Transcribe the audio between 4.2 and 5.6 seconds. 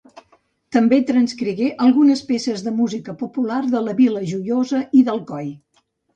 Joiosa i d'Alcoi.